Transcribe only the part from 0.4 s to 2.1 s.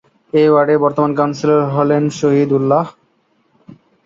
এ ওয়ার্ডের বর্তমান কাউন্সিলর হলেন